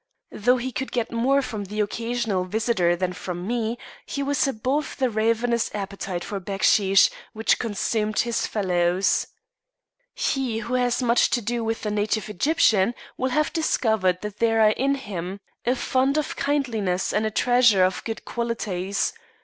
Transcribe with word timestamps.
Though 0.31 0.57
he 0.57 0.71
could 0.71 0.91
get 0.91 1.11
more 1.11 1.43
from 1.43 1.65
the 1.65 1.79
occasional 1.79 2.43
visitor 2.43 2.95
than 2.95 3.13
from 3.13 3.45
me, 3.45 3.77
he 4.03 4.23
was 4.23 4.47
above 4.47 4.95
the 4.97 5.11
ravenous 5.11 5.69
appetite 5.75 6.23
for 6.23 6.39
backsheesh 6.39 7.11
which 7.33 7.59
consumed 7.59 8.17
his 8.21 8.47
fellows. 8.47 9.27
He 10.15 10.57
who 10.57 10.73
has 10.73 11.03
much 11.03 11.29
to 11.29 11.41
do 11.43 11.63
with 11.63 11.83
the 11.83 11.91
native 11.91 12.29
Egyptian 12.29 12.95
will 13.15 13.29
have 13.29 13.53
discovered 13.53 14.21
that 14.23 14.39
there 14.39 14.59
are 14.61 14.71
in 14.71 14.95
him 14.95 15.39
a 15.67 15.75
fund 15.75 16.17
of 16.17 16.35
kindliness 16.35 17.13
and 17.13 17.23
a 17.23 17.29
treasure 17.29 17.83
of 17.83 18.03
good 18.03 18.25
qualities. 18.25 19.13